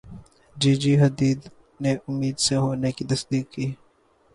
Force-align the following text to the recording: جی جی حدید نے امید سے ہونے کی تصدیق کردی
جی 0.55 0.71
جی 0.81 0.93
حدید 1.01 1.39
نے 1.79 1.91
امید 2.09 2.35
سے 2.45 2.55
ہونے 2.63 2.89
کی 2.97 3.03
تصدیق 3.11 3.45
کردی 3.53 3.67